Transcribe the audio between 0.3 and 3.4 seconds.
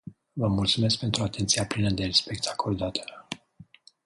Vă mulțumesc pentru atenția plină de respect acordată.